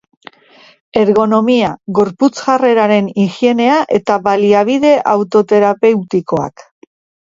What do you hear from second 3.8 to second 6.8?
eta baliabide autoterapeutikoak